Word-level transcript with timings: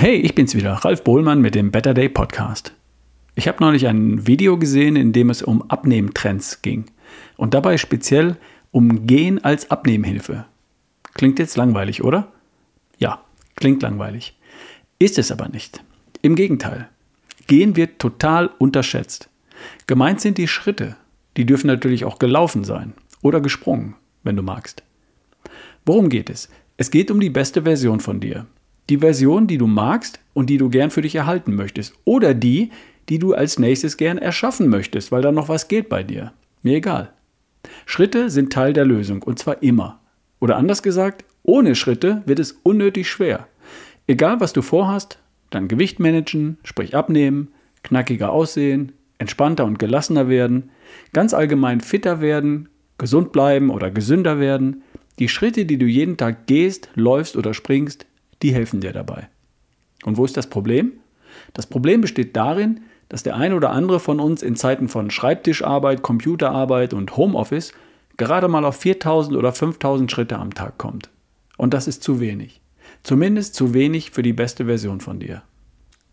Hey, 0.00 0.14
ich 0.14 0.34
bin's 0.34 0.54
wieder, 0.54 0.72
Ralf 0.72 1.04
Bohlmann 1.04 1.42
mit 1.42 1.54
dem 1.54 1.70
Better 1.70 1.92
Day 1.92 2.08
Podcast. 2.08 2.72
Ich 3.34 3.46
habe 3.48 3.62
neulich 3.62 3.86
ein 3.86 4.26
Video 4.26 4.56
gesehen, 4.56 4.96
in 4.96 5.12
dem 5.12 5.28
es 5.28 5.42
um 5.42 5.60
Abnehmtrends 5.68 6.62
ging 6.62 6.86
und 7.36 7.52
dabei 7.52 7.76
speziell 7.76 8.38
um 8.70 9.06
Gehen 9.06 9.44
als 9.44 9.70
Abnehmhilfe. 9.70 10.46
Klingt 11.12 11.38
jetzt 11.38 11.58
langweilig, 11.58 12.02
oder? 12.02 12.32
Ja, 12.96 13.20
klingt 13.56 13.82
langweilig. 13.82 14.38
Ist 14.98 15.18
es 15.18 15.30
aber 15.30 15.50
nicht. 15.50 15.84
Im 16.22 16.34
Gegenteil. 16.34 16.88
Gehen 17.46 17.76
wird 17.76 17.98
total 17.98 18.48
unterschätzt. 18.56 19.28
Gemeint 19.86 20.22
sind 20.22 20.38
die 20.38 20.48
Schritte. 20.48 20.96
Die 21.36 21.44
dürfen 21.44 21.66
natürlich 21.66 22.06
auch 22.06 22.18
gelaufen 22.18 22.64
sein 22.64 22.94
oder 23.20 23.42
gesprungen, 23.42 23.96
wenn 24.22 24.36
du 24.36 24.42
magst. 24.42 24.82
Worum 25.84 26.08
geht 26.08 26.30
es? 26.30 26.48
Es 26.78 26.90
geht 26.90 27.10
um 27.10 27.20
die 27.20 27.28
beste 27.28 27.64
Version 27.64 28.00
von 28.00 28.18
dir. 28.18 28.46
Die 28.90 28.98
Version, 28.98 29.46
die 29.46 29.56
du 29.56 29.68
magst 29.68 30.18
und 30.34 30.50
die 30.50 30.58
du 30.58 30.68
gern 30.68 30.90
für 30.90 31.00
dich 31.00 31.14
erhalten 31.14 31.54
möchtest. 31.54 31.94
Oder 32.04 32.34
die, 32.34 32.70
die 33.08 33.20
du 33.20 33.34
als 33.34 33.58
nächstes 33.58 33.96
gern 33.96 34.18
erschaffen 34.18 34.68
möchtest, 34.68 35.12
weil 35.12 35.22
da 35.22 35.30
noch 35.30 35.48
was 35.48 35.68
geht 35.68 35.88
bei 35.88 36.02
dir. 36.02 36.32
Mir 36.62 36.76
egal. 36.76 37.12
Schritte 37.86 38.30
sind 38.30 38.52
Teil 38.52 38.72
der 38.72 38.84
Lösung 38.84 39.22
und 39.22 39.38
zwar 39.38 39.62
immer. 39.62 40.00
Oder 40.40 40.56
anders 40.56 40.82
gesagt, 40.82 41.24
ohne 41.44 41.76
Schritte 41.76 42.22
wird 42.26 42.40
es 42.40 42.58
unnötig 42.64 43.08
schwer. 43.08 43.46
Egal 44.08 44.40
was 44.40 44.52
du 44.52 44.60
vorhast, 44.60 45.20
dein 45.50 45.68
Gewicht 45.68 46.00
managen, 46.00 46.58
sprich 46.64 46.96
abnehmen, 46.96 47.52
knackiger 47.84 48.32
aussehen, 48.32 48.90
entspannter 49.18 49.66
und 49.66 49.78
gelassener 49.78 50.28
werden, 50.28 50.70
ganz 51.12 51.32
allgemein 51.32 51.80
fitter 51.80 52.20
werden, 52.20 52.68
gesund 52.98 53.30
bleiben 53.30 53.70
oder 53.70 53.92
gesünder 53.92 54.40
werden, 54.40 54.82
die 55.20 55.28
Schritte, 55.28 55.64
die 55.64 55.78
du 55.78 55.86
jeden 55.86 56.16
Tag 56.16 56.46
gehst, 56.48 56.88
läufst 56.96 57.36
oder 57.36 57.54
springst, 57.54 58.06
die 58.42 58.54
helfen 58.54 58.80
dir 58.80 58.92
dabei. 58.92 59.28
Und 60.04 60.16
wo 60.16 60.24
ist 60.24 60.36
das 60.36 60.48
Problem? 60.48 60.92
Das 61.52 61.66
Problem 61.66 62.00
besteht 62.00 62.36
darin, 62.36 62.80
dass 63.08 63.22
der 63.22 63.36
eine 63.36 63.56
oder 63.56 63.70
andere 63.70 64.00
von 64.00 64.20
uns 64.20 64.42
in 64.42 64.56
Zeiten 64.56 64.88
von 64.88 65.10
Schreibtischarbeit, 65.10 66.02
Computerarbeit 66.02 66.94
und 66.94 67.16
Homeoffice 67.16 67.72
gerade 68.16 68.48
mal 68.48 68.64
auf 68.64 68.76
4000 68.76 69.36
oder 69.36 69.52
5000 69.52 70.10
Schritte 70.10 70.38
am 70.38 70.54
Tag 70.54 70.78
kommt. 70.78 71.10
Und 71.56 71.74
das 71.74 71.88
ist 71.88 72.02
zu 72.02 72.20
wenig. 72.20 72.60
Zumindest 73.02 73.54
zu 73.54 73.74
wenig 73.74 74.10
für 74.10 74.22
die 74.22 74.32
beste 74.32 74.66
Version 74.66 75.00
von 75.00 75.20
dir. 75.20 75.42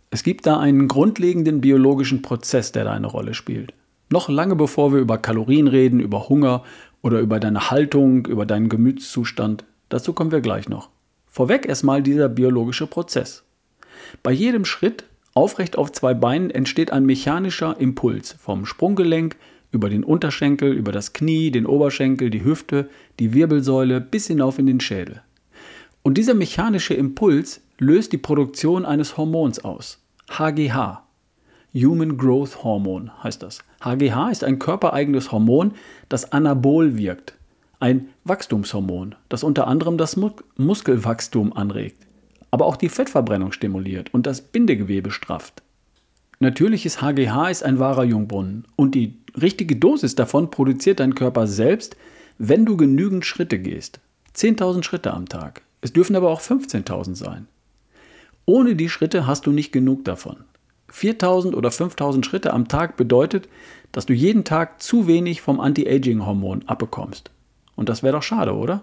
Es 0.10 0.24
gibt 0.24 0.46
da 0.46 0.60
einen 0.60 0.88
grundlegenden 0.88 1.62
biologischen 1.62 2.22
Prozess, 2.22 2.72
der 2.72 2.86
da 2.86 2.94
eine 2.94 3.08
Rolle 3.08 3.34
spielt. 3.34 3.74
Noch 4.10 4.30
lange 4.30 4.56
bevor 4.56 4.94
wir 4.94 5.00
über 5.00 5.18
Kalorien 5.18 5.68
reden, 5.68 6.00
über 6.00 6.30
Hunger 6.30 6.64
oder 7.02 7.20
über 7.20 7.40
deine 7.40 7.70
Haltung, 7.70 8.26
über 8.26 8.46
deinen 8.46 8.70
Gemütszustand, 8.70 9.66
dazu 9.90 10.14
kommen 10.14 10.32
wir 10.32 10.42
gleich 10.42 10.70
noch. 10.70 10.90
Vorweg 11.38 11.68
erstmal 11.68 12.02
dieser 12.02 12.30
biologische 12.30 12.88
Prozess. 12.88 13.44
Bei 14.24 14.32
jedem 14.32 14.66
Schritt 14.66 15.04
aufrecht 15.36 15.78
auf 15.78 15.92
zwei 15.92 16.16
Beinen 16.16 16.50
entsteht 16.50 16.92
ein 16.92 17.06
mechanischer 17.06 17.80
Impuls 17.80 18.36
vom 18.40 18.66
Sprunggelenk 18.66 19.36
über 19.72 19.92
den 19.92 20.04
Unterschenkel, 20.04 20.74
über 20.74 20.92
das 20.92 21.14
Knie, 21.14 21.52
den 21.52 21.68
Oberschenkel, 21.68 22.32
die 22.32 22.44
Hüfte, 22.44 22.90
die 23.20 23.36
Wirbelsäule 23.36 24.02
bis 24.02 24.26
hinauf 24.26 24.58
in 24.58 24.66
den 24.66 24.80
Schädel. 24.80 25.22
Und 26.02 26.18
dieser 26.18 26.34
mechanische 26.34 26.96
Impuls 26.96 27.62
löst 27.78 28.14
die 28.14 28.18
Produktion 28.18 28.84
eines 28.84 29.16
Hormons 29.16 29.64
aus. 29.64 30.00
HGH. 30.32 31.04
Human 31.76 32.18
Growth 32.18 32.64
Hormone 32.64 33.12
heißt 33.22 33.44
das. 33.44 33.60
HGH 33.82 34.32
ist 34.32 34.44
ein 34.44 34.58
körpereigenes 34.58 35.32
Hormon, 35.32 35.76
das 36.10 36.32
anabol 36.32 36.98
wirkt 36.98 37.37
ein 37.80 38.10
Wachstumshormon, 38.24 39.16
das 39.30 39.44
unter 39.44 39.68
anderem 39.68 39.98
das 39.98 40.18
Muskelwachstum 40.58 41.54
anregt, 41.54 42.06
aber 42.52 42.66
auch 42.66 42.76
die 42.76 42.90
Fettverbrennung 42.90 43.52
stimuliert 43.52 44.14
und 44.14 44.26
das 44.26 44.42
Bindegewebe 44.42 45.12
strafft. 45.12 45.62
Natürliches 46.40 47.02
HGH 47.02 47.50
ist 47.50 47.64
ein 47.64 47.80
wahrer 47.80 48.04
Jungbrunnen 48.04 48.66
und 48.76 48.94
die 48.94 49.18
richtige 49.40 49.76
Dosis 49.76 50.16
davon 50.16 50.52
produziert 50.52 51.00
dein 51.00 51.16
Körper 51.16 51.48
selbst, 51.48 51.96
wenn 52.38 52.66
du 52.66 52.78
genügend 52.78 53.26
Schritte 53.26 53.60
gehst. 53.60 54.00
10.000 54.36 54.84
Schritte 54.84 55.14
am 55.14 55.28
Tag. 55.28 55.64
Es 55.82 55.94
dürfen 55.94 56.16
aber 56.16 56.30
auch 56.30 56.42
15.000 56.42 57.16
sein. 57.16 57.48
Ohne 58.46 58.76
die 58.76 58.90
Schritte 58.90 59.26
hast 59.26 59.48
du 59.48 59.52
nicht 59.52 59.72
genug 59.72 60.06
davon. 60.06 60.38
4.000 60.92 61.54
oder 61.54 61.70
5.000 61.70 62.24
Schritte 62.24 62.54
am 62.54 62.68
Tag 62.68 62.98
bedeutet, 62.98 63.50
dass 63.92 64.06
du 64.06 64.14
jeden 64.14 64.44
Tag 64.44 64.82
zu 64.82 65.08
wenig 65.08 65.42
vom 65.42 65.60
Anti-Aging-Hormon 65.60 66.64
abbekommst. 66.68 67.32
Und 67.78 67.88
das 67.88 68.04
wäre 68.04 68.18
doch 68.18 68.24
schade, 68.24 68.54
oder? 68.54 68.82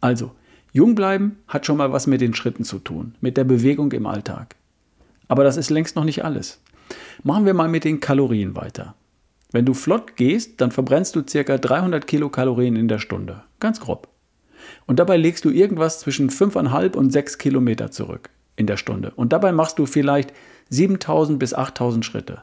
Also, 0.00 0.30
jung 0.72 0.94
bleiben 0.94 1.38
hat 1.48 1.66
schon 1.66 1.78
mal 1.78 1.92
was 1.92 2.06
mit 2.06 2.20
den 2.20 2.34
Schritten 2.34 2.62
zu 2.62 2.78
tun, 2.78 3.16
mit 3.20 3.36
der 3.36 3.44
Bewegung 3.44 3.90
im 3.90 4.06
Alltag. 4.06 4.54
Aber 5.26 5.42
das 5.42 5.56
ist 5.56 5.70
längst 5.70 5.96
noch 5.96 6.04
nicht 6.04 6.24
alles. 6.24 6.60
Machen 7.24 7.46
wir 7.46 7.54
mal 7.54 7.68
mit 7.68 7.84
den 7.84 7.98
Kalorien 8.00 8.54
weiter. 8.54 8.94
Wenn 9.50 9.64
du 9.64 9.74
flott 9.74 10.16
gehst, 10.16 10.60
dann 10.60 10.70
verbrennst 10.70 11.16
du 11.16 11.22
ca. 11.22 11.58
300 11.58 12.06
Kilokalorien 12.06 12.76
in 12.76 12.88
der 12.88 12.98
Stunde. 12.98 13.42
Ganz 13.60 13.80
grob. 13.80 14.08
Und 14.86 14.98
dabei 14.98 15.16
legst 15.16 15.44
du 15.44 15.50
irgendwas 15.50 16.00
zwischen 16.00 16.30
5,5 16.30 16.94
und 16.96 17.10
6 17.10 17.38
Kilometer 17.38 17.90
zurück 17.90 18.30
in 18.56 18.66
der 18.66 18.76
Stunde. 18.76 19.12
Und 19.16 19.32
dabei 19.32 19.52
machst 19.52 19.78
du 19.78 19.86
vielleicht 19.86 20.32
7000 20.70 21.38
bis 21.38 21.54
8000 21.54 22.04
Schritte. 22.04 22.42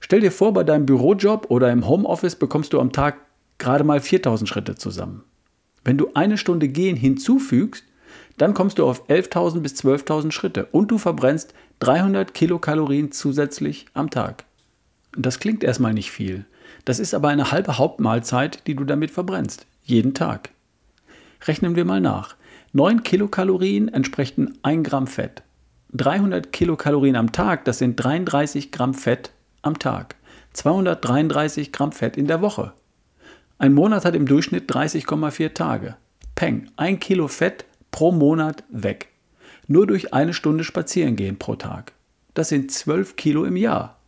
Stell 0.00 0.20
dir 0.20 0.32
vor, 0.32 0.52
bei 0.52 0.64
deinem 0.64 0.86
Bürojob 0.86 1.50
oder 1.50 1.70
im 1.70 1.88
Homeoffice 1.88 2.36
bekommst 2.36 2.72
du 2.72 2.80
am 2.80 2.92
Tag 2.92 3.16
gerade 3.62 3.84
mal 3.84 4.00
4000 4.00 4.48
Schritte 4.48 4.74
zusammen. 4.74 5.22
Wenn 5.84 5.96
du 5.96 6.10
eine 6.14 6.36
Stunde 6.36 6.68
Gehen 6.68 6.96
hinzufügst, 6.96 7.84
dann 8.36 8.54
kommst 8.54 8.78
du 8.78 8.86
auf 8.86 9.08
11.000 9.08 9.60
bis 9.60 9.74
12.000 9.74 10.32
Schritte 10.32 10.66
und 10.72 10.90
du 10.90 10.98
verbrennst 10.98 11.54
300 11.78 12.34
Kilokalorien 12.34 13.12
zusätzlich 13.12 13.86
am 13.94 14.10
Tag. 14.10 14.44
Das 15.16 15.38
klingt 15.38 15.62
erstmal 15.62 15.94
nicht 15.94 16.10
viel. 16.10 16.44
Das 16.84 16.98
ist 16.98 17.14
aber 17.14 17.28
eine 17.28 17.52
halbe 17.52 17.78
Hauptmahlzeit, 17.78 18.66
die 18.66 18.74
du 18.74 18.84
damit 18.84 19.12
verbrennst. 19.12 19.66
Jeden 19.84 20.14
Tag. 20.14 20.50
Rechnen 21.46 21.76
wir 21.76 21.84
mal 21.84 22.00
nach. 22.00 22.36
9 22.72 23.04
Kilokalorien 23.04 23.88
entsprechen 23.88 24.58
1 24.62 24.88
Gramm 24.88 25.06
Fett. 25.06 25.42
300 25.92 26.52
Kilokalorien 26.52 27.16
am 27.16 27.30
Tag, 27.30 27.64
das 27.66 27.78
sind 27.78 27.96
33 27.96 28.72
Gramm 28.72 28.94
Fett 28.94 29.30
am 29.60 29.78
Tag. 29.78 30.16
233 30.54 31.70
Gramm 31.70 31.92
Fett 31.92 32.16
in 32.16 32.26
der 32.26 32.40
Woche. 32.40 32.72
Ein 33.58 33.74
Monat 33.74 34.04
hat 34.04 34.16
im 34.16 34.26
Durchschnitt 34.26 34.70
30,4 34.70 35.54
Tage. 35.54 35.96
Peng, 36.34 36.68
ein 36.76 36.98
Kilo 36.98 37.28
Fett 37.28 37.64
pro 37.90 38.10
Monat 38.10 38.64
weg. 38.70 39.08
Nur 39.68 39.86
durch 39.86 40.12
eine 40.12 40.34
Stunde 40.34 40.64
spazieren 40.64 41.16
gehen 41.16 41.38
pro 41.38 41.54
Tag. 41.54 41.92
Das 42.34 42.48
sind 42.48 42.70
12 42.70 43.16
Kilo 43.16 43.44
im 43.44 43.56
Jahr. 43.56 43.98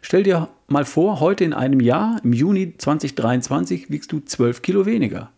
Stell 0.00 0.22
dir 0.22 0.48
mal 0.68 0.84
vor, 0.84 1.20
heute 1.20 1.44
in 1.44 1.52
einem 1.52 1.80
Jahr, 1.80 2.20
im 2.24 2.32
Juni 2.32 2.74
2023, 2.76 3.90
wiegst 3.90 4.12
du 4.12 4.20
12 4.20 4.62
Kilo 4.62 4.86
weniger. 4.86 5.30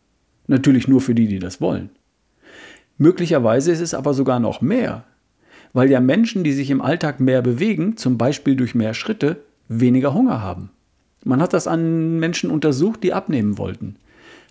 Natürlich 0.47 0.88
nur 0.88 1.00
für 1.00 1.14
die, 1.14 1.26
die 1.26 1.38
das 1.38 1.60
wollen. 1.60 1.91
Möglicherweise 2.99 3.72
ist 3.72 3.81
es 3.81 3.94
aber 3.94 4.14
sogar 4.14 4.38
noch 4.38 4.60
mehr, 4.60 5.04
weil 5.72 5.91
ja 5.91 6.00
Menschen, 6.00 6.44
die 6.44 6.53
sich 6.53 6.70
im 6.70 6.82
Alltag 6.82 7.19
mehr 7.20 7.43
bewegen, 7.43 7.97
zum 7.97 8.19
Beispiel 8.19 8.54
durch 8.54 8.75
mehr 8.75 8.94
Schritte, 8.94 9.43
weniger 9.69 10.14
Hunger 10.14 10.43
haben. 10.43 10.70
Man 11.24 11.40
hat 11.40 11.52
das 11.52 11.66
an 11.66 12.18
Menschen 12.18 12.50
untersucht, 12.50 13.02
die 13.02 13.12
abnehmen 13.12 13.58
wollten. 13.58 13.96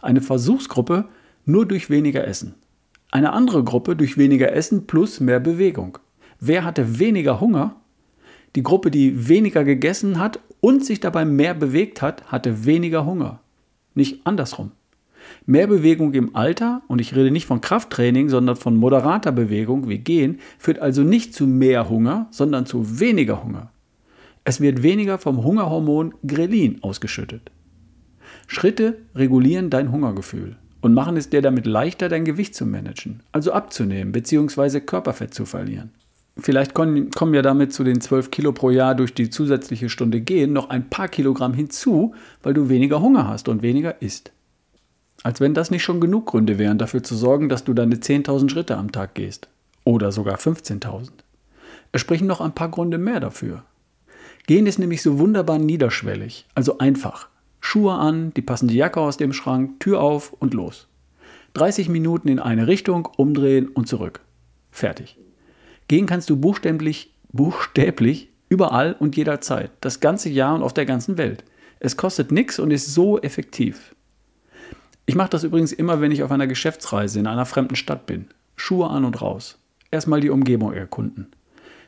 Eine 0.01 0.21
Versuchsgruppe 0.21 1.05
nur 1.45 1.65
durch 1.65 1.89
weniger 1.89 2.25
Essen. 2.27 2.55
Eine 3.11 3.33
andere 3.33 3.63
Gruppe 3.63 3.95
durch 3.95 4.17
weniger 4.17 4.53
Essen 4.53 4.87
plus 4.87 5.19
mehr 5.19 5.39
Bewegung. 5.39 5.97
Wer 6.39 6.63
hatte 6.63 6.99
weniger 6.99 7.41
Hunger? 7.41 7.75
Die 8.55 8.63
Gruppe, 8.63 8.91
die 8.91 9.27
weniger 9.27 9.63
gegessen 9.63 10.19
hat 10.19 10.39
und 10.59 10.85
sich 10.85 10.99
dabei 10.99 11.25
mehr 11.25 11.53
bewegt 11.53 12.01
hat, 12.01 12.31
hatte 12.31 12.65
weniger 12.65 13.05
Hunger. 13.05 13.39
Nicht 13.95 14.25
andersrum. 14.25 14.71
Mehr 15.45 15.67
Bewegung 15.67 16.13
im 16.13 16.35
Alter, 16.35 16.81
und 16.87 16.99
ich 16.99 17.15
rede 17.15 17.31
nicht 17.31 17.45
von 17.45 17.61
Krafttraining, 17.61 18.29
sondern 18.29 18.55
von 18.55 18.75
moderater 18.75 19.31
Bewegung 19.31 19.87
wie 19.87 19.99
Gehen, 19.99 20.39
führt 20.57 20.79
also 20.79 21.03
nicht 21.03 21.33
zu 21.33 21.47
mehr 21.47 21.89
Hunger, 21.89 22.27
sondern 22.31 22.65
zu 22.65 22.99
weniger 22.99 23.43
Hunger. 23.43 23.71
Es 24.43 24.59
wird 24.59 24.81
weniger 24.81 25.17
vom 25.17 25.43
Hungerhormon 25.43 26.15
Grelin 26.25 26.81
ausgeschüttet. 26.81 27.51
Schritte 28.47 28.97
regulieren 29.15 29.69
dein 29.69 29.91
Hungergefühl 29.91 30.55
und 30.81 30.93
machen 30.93 31.15
es 31.15 31.29
dir 31.29 31.41
damit 31.41 31.65
leichter, 31.65 32.09
dein 32.09 32.25
Gewicht 32.25 32.55
zu 32.55 32.65
managen, 32.65 33.21
also 33.31 33.51
abzunehmen 33.51 34.11
bzw. 34.11 34.79
Körperfett 34.81 35.33
zu 35.33 35.45
verlieren. 35.45 35.91
Vielleicht 36.37 36.73
kommen 36.73 37.33
ja 37.33 37.41
damit 37.41 37.73
zu 37.73 37.83
den 37.83 38.01
12 38.01 38.31
Kilo 38.31 38.51
pro 38.51 38.69
Jahr 38.71 38.95
durch 38.95 39.13
die 39.13 39.29
zusätzliche 39.29 39.89
Stunde 39.89 40.21
Gehen 40.21 40.53
noch 40.53 40.69
ein 40.69 40.89
paar 40.89 41.07
Kilogramm 41.07 41.53
hinzu, 41.53 42.15
weil 42.41 42.53
du 42.53 42.69
weniger 42.69 43.01
Hunger 43.01 43.27
hast 43.27 43.47
und 43.47 43.61
weniger 43.61 44.01
isst. 44.01 44.31
Als 45.23 45.39
wenn 45.39 45.53
das 45.53 45.69
nicht 45.69 45.83
schon 45.83 46.01
genug 46.01 46.25
Gründe 46.27 46.57
wären, 46.57 46.79
dafür 46.79 47.03
zu 47.03 47.15
sorgen, 47.15 47.47
dass 47.47 47.63
du 47.63 47.73
deine 47.73 47.97
10.000 47.97 48.49
Schritte 48.49 48.77
am 48.77 48.91
Tag 48.91 49.13
gehst. 49.13 49.49
Oder 49.83 50.11
sogar 50.11 50.37
15.000. 50.37 51.09
Es 51.91 52.01
sprechen 52.01 52.27
noch 52.27 52.41
ein 52.41 52.55
paar 52.55 52.69
Gründe 52.69 52.97
mehr 52.97 53.19
dafür. 53.19 53.63
Gehen 54.47 54.65
ist 54.65 54.79
nämlich 54.79 55.01
so 55.01 55.19
wunderbar 55.19 55.59
niederschwellig, 55.59 56.45
also 56.55 56.77
einfach. 56.79 57.29
Schuhe 57.59 57.93
an, 57.93 58.33
die 58.33 58.41
passende 58.41 58.73
Jacke 58.73 58.99
aus 58.99 59.17
dem 59.17 59.33
Schrank, 59.33 59.79
Tür 59.79 60.01
auf 60.01 60.33
und 60.33 60.53
los. 60.53 60.87
30 61.53 61.89
Minuten 61.89 62.27
in 62.27 62.39
eine 62.39 62.67
Richtung, 62.67 63.07
umdrehen 63.17 63.67
und 63.67 63.87
zurück. 63.87 64.21
Fertig. 64.71 65.17
Gehen 65.87 66.05
kannst 66.05 66.29
du 66.29 66.37
buchstäblich, 66.37 67.13
buchstäblich 67.31 68.29
überall 68.49 68.95
und 68.99 69.15
jederzeit, 69.15 69.71
das 69.81 69.99
ganze 69.99 70.29
Jahr 70.29 70.55
und 70.55 70.63
auf 70.63 70.73
der 70.73 70.85
ganzen 70.85 71.17
Welt. 71.17 71.43
Es 71.79 71.97
kostet 71.97 72.31
nichts 72.31 72.59
und 72.59 72.71
ist 72.71 72.93
so 72.93 73.19
effektiv. 73.19 73.95
Ich 75.05 75.15
mache 75.15 75.29
das 75.29 75.43
übrigens 75.43 75.71
immer, 75.71 75.99
wenn 75.99 76.11
ich 76.11 76.23
auf 76.23 76.31
einer 76.31 76.47
Geschäftsreise 76.47 77.19
in 77.19 77.27
einer 77.27 77.45
fremden 77.45 77.75
Stadt 77.75 78.05
bin. 78.05 78.27
Schuhe 78.55 78.89
an 78.89 79.03
und 79.05 79.21
raus. 79.21 79.57
Erstmal 79.89 80.21
die 80.21 80.29
Umgebung 80.29 80.73
erkunden. 80.73 81.27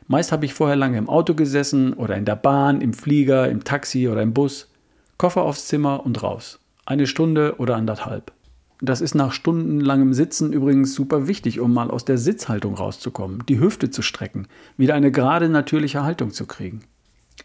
Meist 0.06 0.32
habe 0.32 0.44
ich 0.44 0.52
vorher 0.52 0.76
lange 0.76 0.98
im 0.98 1.08
Auto 1.08 1.34
gesessen 1.34 1.94
oder 1.94 2.16
in 2.16 2.26
der 2.26 2.36
Bahn, 2.36 2.80
im 2.80 2.92
Flieger, 2.92 3.48
im 3.48 3.64
Taxi 3.64 4.08
oder 4.08 4.22
im 4.22 4.34
Bus. 4.34 4.68
Koffer 5.16 5.42
aufs 5.42 5.66
Zimmer 5.66 6.04
und 6.04 6.22
raus. 6.22 6.60
Eine 6.84 7.06
Stunde 7.06 7.54
oder 7.58 7.76
anderthalb. 7.76 8.32
Das 8.80 9.00
ist 9.00 9.14
nach 9.14 9.32
stundenlangem 9.32 10.12
Sitzen 10.12 10.52
übrigens 10.52 10.94
super 10.94 11.26
wichtig, 11.26 11.60
um 11.60 11.72
mal 11.72 11.90
aus 11.90 12.04
der 12.04 12.18
Sitzhaltung 12.18 12.74
rauszukommen, 12.74 13.44
die 13.48 13.58
Hüfte 13.60 13.88
zu 13.88 14.02
strecken, 14.02 14.46
wieder 14.76 14.94
eine 14.94 15.10
gerade 15.10 15.48
natürliche 15.48 16.02
Haltung 16.02 16.32
zu 16.32 16.44
kriegen. 16.44 16.82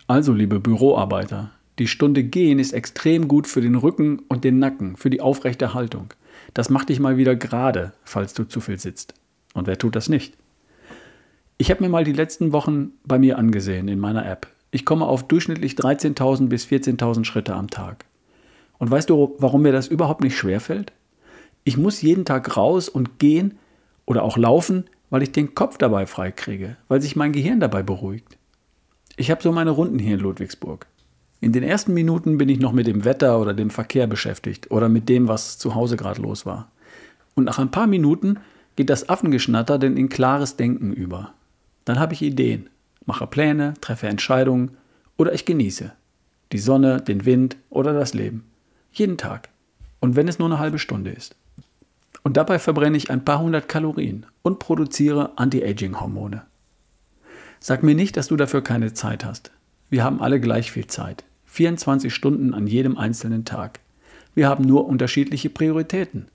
Also, 0.07 0.33
liebe 0.33 0.59
Büroarbeiter, 0.59 1.51
die 1.77 1.87
Stunde 1.87 2.23
gehen 2.23 2.59
ist 2.59 2.73
extrem 2.73 3.29
gut 3.29 3.47
für 3.47 3.61
den 3.61 3.75
Rücken 3.75 4.19
und 4.27 4.43
den 4.43 4.59
Nacken, 4.59 4.97
für 4.97 5.09
die 5.09 5.21
aufrechte 5.21 5.73
Haltung. 5.73 6.13
Das 6.53 6.69
macht 6.69 6.89
dich 6.89 6.99
mal 6.99 7.15
wieder 7.15 7.37
gerade, 7.37 7.93
falls 8.03 8.33
du 8.33 8.43
zu 8.43 8.59
viel 8.59 8.79
sitzt. 8.79 9.13
Und 9.53 9.65
wer 9.65 9.77
tut 9.77 9.95
das 9.95 10.09
nicht? 10.09 10.35
Ich 11.61 11.69
habe 11.69 11.83
mir 11.83 11.89
mal 11.89 12.05
die 12.05 12.13
letzten 12.13 12.53
Wochen 12.53 12.93
bei 13.03 13.19
mir 13.19 13.37
angesehen 13.37 13.89
in 13.89 13.99
meiner 13.99 14.25
App. 14.25 14.47
Ich 14.71 14.85
komme 14.85 15.05
auf 15.05 15.27
durchschnittlich 15.27 15.73
13.000 15.73 16.47
bis 16.47 16.65
14.000 16.65 17.25
Schritte 17.25 17.53
am 17.53 17.69
Tag. 17.69 18.05
Und 18.77 18.89
weißt 18.89 19.09
du, 19.09 19.35
warum 19.39 19.63
mir 19.63 19.73
das 19.73 19.89
überhaupt 19.89 20.23
nicht 20.23 20.37
schwerfällt? 20.37 20.93
Ich 21.65 21.75
muss 21.75 22.01
jeden 22.01 22.23
Tag 22.23 22.55
raus 22.55 22.87
und 22.87 23.19
gehen 23.19 23.57
oder 24.05 24.23
auch 24.23 24.37
laufen, 24.37 24.85
weil 25.09 25.21
ich 25.21 25.33
den 25.33 25.53
Kopf 25.53 25.77
dabei 25.77 26.05
freikriege, 26.05 26.77
weil 26.87 27.01
sich 27.01 27.17
mein 27.17 27.33
Gehirn 27.33 27.59
dabei 27.59 27.83
beruhigt. 27.83 28.37
Ich 29.17 29.29
habe 29.29 29.43
so 29.43 29.51
meine 29.51 29.71
Runden 29.71 29.99
hier 29.99 30.13
in 30.13 30.21
Ludwigsburg. 30.21 30.87
In 31.41 31.51
den 31.51 31.63
ersten 31.63 31.93
Minuten 31.93 32.37
bin 32.37 32.47
ich 32.47 32.61
noch 32.61 32.71
mit 32.71 32.87
dem 32.87 33.03
Wetter 33.03 33.37
oder 33.37 33.53
dem 33.53 33.69
Verkehr 33.69 34.07
beschäftigt 34.07 34.71
oder 34.71 34.87
mit 34.87 35.09
dem, 35.09 35.27
was 35.27 35.57
zu 35.57 35.75
Hause 35.75 35.97
gerade 35.97 36.21
los 36.21 36.45
war. 36.45 36.71
Und 37.35 37.43
nach 37.43 37.59
ein 37.59 37.69
paar 37.69 37.87
Minuten 37.87 38.37
geht 38.77 38.89
das 38.89 39.09
Affengeschnatter 39.09 39.77
denn 39.77 39.97
in 39.97 40.07
klares 40.07 40.55
Denken 40.55 40.93
über. 40.93 41.33
Dann 41.89 41.99
habe 41.99 42.13
ich 42.13 42.21
Ideen, 42.21 42.69
mache 43.07 43.25
Pläne, 43.25 43.73
treffe 43.81 44.05
Entscheidungen 44.05 44.77
oder 45.17 45.33
ich 45.33 45.45
genieße. 45.45 45.91
Die 46.51 46.59
Sonne, 46.59 47.01
den 47.01 47.25
Wind 47.25 47.57
oder 47.71 47.93
das 47.93 48.13
Leben. 48.13 48.43
Jeden 48.91 49.17
Tag. 49.17 49.49
Und 49.99 50.15
wenn 50.15 50.27
es 50.27 50.37
nur 50.37 50.49
eine 50.49 50.59
halbe 50.59 50.77
Stunde 50.77 51.09
ist. 51.09 51.35
Und 52.21 52.37
dabei 52.37 52.59
verbrenne 52.59 52.95
ich 52.95 53.09
ein 53.09 53.25
paar 53.25 53.39
hundert 53.39 53.67
Kalorien 53.67 54.27
und 54.43 54.59
produziere 54.59 55.31
Anti-Aging-Hormone. 55.39 56.43
Sag 57.59 57.81
mir 57.81 57.95
nicht, 57.95 58.17
dass 58.17 58.27
du 58.27 58.35
dafür 58.35 58.61
keine 58.61 58.93
Zeit 58.93 59.25
hast. 59.25 59.49
Wir 59.89 60.03
haben 60.03 60.21
alle 60.21 60.39
gleich 60.39 60.71
viel 60.71 60.85
Zeit. 60.85 61.23
24 61.45 62.13
Stunden 62.13 62.53
an 62.53 62.67
jedem 62.67 62.99
einzelnen 62.99 63.45
Tag. 63.45 63.79
Wir 64.35 64.47
haben 64.47 64.63
nur 64.63 64.85
unterschiedliche 64.85 65.49
Prioritäten. 65.49 66.27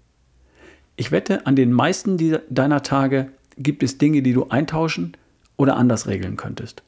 Ich 0.97 1.13
wette, 1.13 1.47
an 1.47 1.55
den 1.55 1.71
meisten 1.71 2.19
deiner 2.51 2.83
Tage 2.83 3.31
gibt 3.57 3.85
es 3.85 3.99
Dinge, 3.99 4.23
die 4.23 4.33
du 4.33 4.49
eintauschen 4.49 5.17
oder 5.57 5.77
anders 5.77 6.07
regeln 6.07 6.37
könntest. 6.37 6.83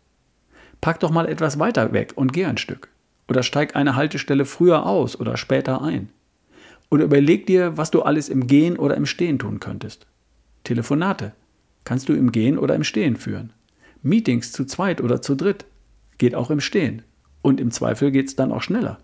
Pack 0.80 1.00
doch 1.00 1.10
mal 1.10 1.28
etwas 1.28 1.58
weiter 1.58 1.92
weg 1.92 2.12
und 2.16 2.32
geh 2.32 2.44
ein 2.44 2.58
Stück. 2.58 2.88
Oder 3.28 3.42
steig 3.42 3.74
eine 3.76 3.96
Haltestelle 3.96 4.44
früher 4.44 4.86
aus 4.86 5.18
oder 5.18 5.36
später 5.36 5.82
ein. 5.82 6.10
Oder 6.90 7.04
überleg 7.04 7.46
dir, 7.46 7.76
was 7.76 7.90
du 7.90 8.02
alles 8.02 8.28
im 8.28 8.46
Gehen 8.46 8.78
oder 8.78 8.96
im 8.96 9.06
Stehen 9.06 9.38
tun 9.38 9.58
könntest. 9.58 10.06
Telefonate 10.64 11.32
kannst 11.84 12.08
du 12.08 12.12
im 12.12 12.32
Gehen 12.32 12.58
oder 12.58 12.74
im 12.74 12.84
Stehen 12.84 13.16
führen. 13.16 13.52
Meetings 14.02 14.52
zu 14.52 14.64
zweit 14.64 15.00
oder 15.00 15.22
zu 15.22 15.34
dritt 15.34 15.64
geht 16.19 16.34
auch 16.34 16.50
im 16.50 16.60
Stehen. 16.60 17.02
Und 17.42 17.60
im 17.60 17.70
Zweifel 17.70 18.10
geht 18.10 18.28
es 18.28 18.36
dann 18.36 18.52
auch 18.52 18.62
schneller. 18.62 18.98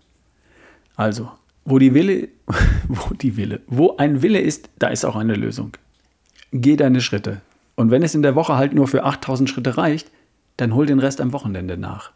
Also, 0.96 1.30
wo 1.64 1.78
die 1.78 1.94
Wille, 1.94 2.28
wo 2.88 3.14
die 3.14 3.36
Wille, 3.36 3.60
wo 3.66 3.96
ein 3.96 4.22
Wille 4.22 4.40
ist, 4.40 4.68
da 4.78 4.88
ist 4.88 5.04
auch 5.04 5.16
eine 5.16 5.34
Lösung. 5.34 5.72
Geh 6.52 6.76
deine 6.76 7.00
Schritte. 7.00 7.40
Und 7.74 7.90
wenn 7.90 8.02
es 8.02 8.14
in 8.14 8.22
der 8.22 8.34
Woche 8.34 8.56
halt 8.56 8.74
nur 8.74 8.88
für 8.88 9.04
8000 9.04 9.48
Schritte 9.48 9.76
reicht, 9.76 10.10
dann 10.56 10.74
hol 10.74 10.86
den 10.86 10.98
Rest 10.98 11.20
am 11.20 11.32
Wochenende 11.32 11.76
nach. 11.76 12.12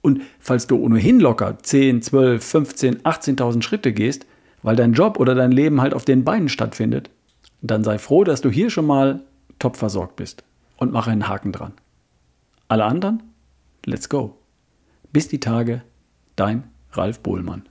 Und 0.00 0.22
falls 0.38 0.66
du 0.66 0.76
ohnehin 0.76 1.18
locker 1.18 1.58
10, 1.58 2.02
12, 2.02 2.44
15, 2.44 3.02
18.000 3.02 3.62
Schritte 3.62 3.92
gehst, 3.92 4.26
weil 4.62 4.76
dein 4.76 4.92
Job 4.92 5.18
oder 5.18 5.34
dein 5.34 5.52
Leben 5.52 5.80
halt 5.80 5.94
auf 5.94 6.04
den 6.04 6.24
Beinen 6.24 6.48
stattfindet, 6.48 7.10
dann 7.60 7.82
sei 7.84 7.98
froh, 7.98 8.22
dass 8.24 8.40
du 8.40 8.50
hier 8.50 8.70
schon 8.70 8.86
mal 8.86 9.20
top 9.58 9.76
versorgt 9.76 10.16
bist 10.16 10.44
und 10.76 10.92
mache 10.92 11.10
einen 11.10 11.28
Haken 11.28 11.52
dran. 11.52 11.72
Alle 12.68 12.84
anderen? 12.84 13.22
Let's 13.84 14.08
go. 14.08 14.36
Bis 15.12 15.28
die 15.28 15.40
Tage, 15.40 15.82
dein 16.36 16.64
Ralf 16.92 17.20
Bohlmann. 17.20 17.62